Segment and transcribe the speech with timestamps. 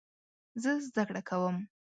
[0.61, 1.55] زه زده کړه کوم